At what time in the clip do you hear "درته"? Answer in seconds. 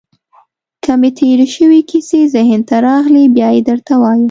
3.69-3.93